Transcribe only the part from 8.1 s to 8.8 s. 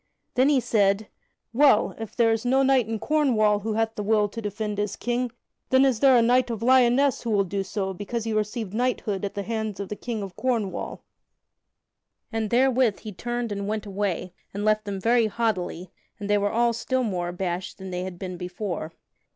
he received